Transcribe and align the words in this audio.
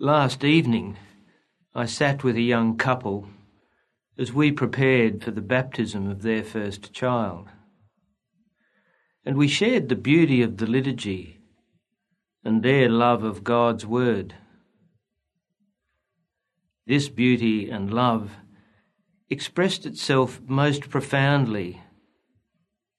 Last 0.00 0.44
evening, 0.44 0.96
I 1.74 1.86
sat 1.86 2.22
with 2.22 2.36
a 2.36 2.40
young 2.40 2.76
couple 2.76 3.28
as 4.16 4.32
we 4.32 4.52
prepared 4.52 5.24
for 5.24 5.32
the 5.32 5.40
baptism 5.40 6.08
of 6.08 6.22
their 6.22 6.44
first 6.44 6.92
child. 6.92 7.48
And 9.24 9.36
we 9.36 9.48
shared 9.48 9.88
the 9.88 9.96
beauty 9.96 10.40
of 10.40 10.58
the 10.58 10.68
liturgy 10.68 11.40
and 12.44 12.62
their 12.62 12.88
love 12.88 13.24
of 13.24 13.42
God's 13.42 13.84
Word. 13.84 14.36
This 16.86 17.08
beauty 17.08 17.68
and 17.68 17.92
love 17.92 18.36
expressed 19.28 19.84
itself 19.84 20.40
most 20.46 20.90
profoundly 20.90 21.82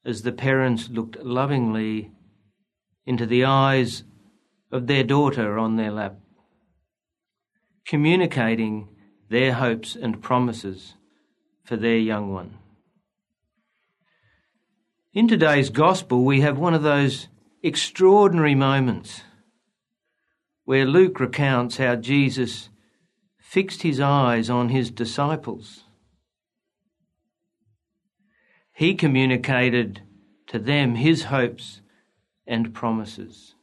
as 0.04 0.24
the 0.24 0.34
parents 0.34 0.90
looked 0.90 1.16
lovingly 1.24 2.12
into 3.06 3.26
the 3.26 3.46
eyes 3.46 4.04
of 4.70 4.88
their 4.88 5.06
daughter 5.06 5.58
on 5.58 5.78
their 5.78 5.92
lap, 5.92 6.18
communicating 7.90 8.88
their 9.30 9.52
hopes 9.52 9.96
and 9.96 10.22
promises 10.22 10.94
for 11.64 11.76
their 11.76 11.98
young 11.98 12.32
one. 12.32 12.56
In 15.12 15.28
today's 15.28 15.72
Gospel, 15.72 16.24
we 16.24 16.42
have 16.42 16.60
one 16.60 16.76
of 16.76 16.84
those 16.84 17.30
extraordinary 17.64 18.54
moments 18.54 19.24
where 20.66 20.86
Luke 20.86 21.20
recounts 21.20 21.78
how 21.78 21.96
Jesus 21.96 22.70
fixed 23.40 23.82
his 23.82 24.00
eyes 24.00 24.52
on 24.52 24.70
his 24.70 24.92
disciples. 24.92 25.86
He 28.72 28.94
communicated 28.94 30.04
to 30.46 30.60
them 30.60 30.94
his 30.94 31.24
hopes 31.24 31.82
and 32.46 32.72
promises. 32.72 33.56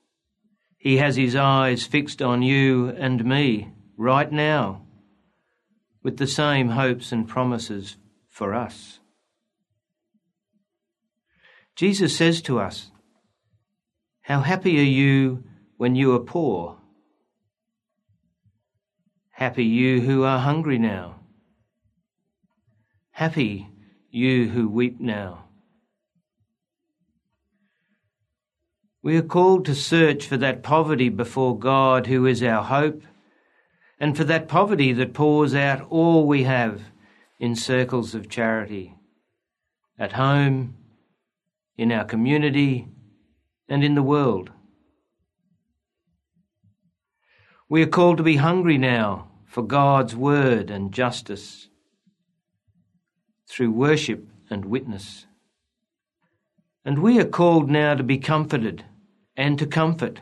He 0.77 0.97
has 0.97 1.15
his 1.15 1.37
eyes 1.37 1.85
fixed 1.85 2.21
on 2.21 2.43
you 2.43 2.89
and 2.89 3.25
me 3.25 3.71
right 3.97 4.31
now 4.31 4.83
with 6.03 6.19
the 6.19 6.27
same 6.27 6.71
hopes 6.71 7.13
and 7.13 7.29
promises 7.29 7.97
for 8.29 8.55
us. 8.55 9.01
Jesus 11.75 12.17
says 12.17 12.41
to 12.43 12.59
us, 12.59 12.91
How 14.23 14.41
happy 14.41 14.79
are 14.79 14.83
you 14.83 15.45
when 15.77 15.95
you 15.95 16.15
are 16.15 16.21
poor? 16.21 16.79
Happy 19.33 19.65
you 19.65 20.01
who 20.01 20.25
are 20.25 20.39
hungry 20.39 20.79
now. 20.79 21.17
Happy 23.11 23.69
you 24.11 24.49
who 24.49 24.69
weep 24.69 24.99
now. 24.99 25.45
We 29.03 29.17
are 29.19 29.23
called 29.23 29.67
to 29.67 29.75
search 29.75 30.27
for 30.27 30.37
that 30.39 30.63
poverty 30.63 31.11
before 31.11 31.59
God 31.59 32.07
who 32.07 32.27
is 32.27 32.43
our 32.43 32.63
hope, 32.63 33.03
and 33.99 34.17
for 34.17 34.25
that 34.25 34.49
poverty 34.49 34.93
that 34.93 35.15
pours 35.15 35.55
out 35.55 35.87
all 35.91 36.27
we 36.27 36.43
have 36.45 36.83
in 37.39 37.55
circles 37.55 38.15
of 38.15 38.29
charity, 38.29 38.95
at 39.99 40.13
home, 40.13 40.77
in 41.77 41.93
our 41.93 42.05
community, 42.05 42.89
and 43.69 43.83
in 43.83 43.95
the 43.95 44.03
world. 44.03 44.51
We 47.69 47.83
are 47.83 47.87
called 47.87 48.19
to 48.19 48.23
be 48.23 48.37
hungry 48.37 48.79
now 48.79 49.29
for 49.47 49.63
God's 49.63 50.15
word 50.15 50.71
and 50.71 50.93
justice 50.93 51.69
through 53.49 53.73
worship 53.73 54.29
and 54.51 54.65
witness. 54.67 55.27
And 56.85 57.01
we 57.01 57.19
are 57.19 57.25
called 57.25 57.69
now 57.69 57.95
to 57.95 58.03
be 58.03 58.19
comforted 58.19 58.85
and 59.37 59.59
to 59.59 59.67
comfort 59.67 60.21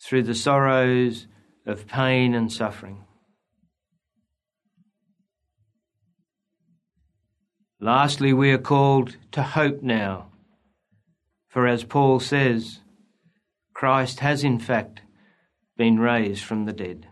through 0.00 0.22
the 0.22 0.34
sorrows 0.34 1.26
of 1.70 1.86
pain 1.86 2.34
and 2.34 2.52
suffering. 2.52 3.04
Lastly, 7.80 8.34
we 8.34 8.50
are 8.50 8.58
called 8.58 9.16
to 9.32 9.42
hope 9.42 9.82
now, 9.82 10.32
for 11.48 11.66
as 11.66 11.84
Paul 11.84 12.20
says, 12.20 12.80
Christ 13.72 14.20
has 14.20 14.44
in 14.44 14.58
fact 14.58 15.00
been 15.78 15.98
raised 15.98 16.44
from 16.44 16.66
the 16.66 16.74
dead. 16.74 17.06